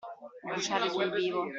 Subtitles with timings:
[0.43, 1.41] Bruciare sul vivo.